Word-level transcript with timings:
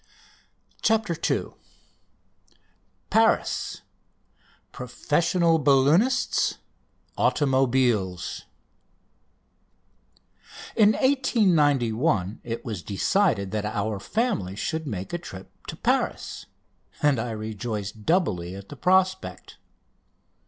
CHAPTER 0.81 1.13
II 1.29 1.49
PARIS 3.11 3.83
PROFESSIONAL 4.71 5.59
BALLOONISTS 5.59 6.57
AUTOMOBILES 7.19 8.45
In 10.75 10.93
1891 10.93 12.41
it 12.43 12.65
was 12.65 12.81
decided 12.81 13.51
that 13.51 13.63
our 13.65 13.99
family 13.99 14.55
should 14.55 14.87
make 14.87 15.13
a 15.13 15.19
trip 15.19 15.51
to 15.67 15.75
Paris, 15.75 16.47
and 17.03 17.19
I 17.19 17.29
rejoiced 17.29 18.03
doubly 18.03 18.55
at 18.55 18.69
the 18.69 18.75
prospect. 18.75 19.57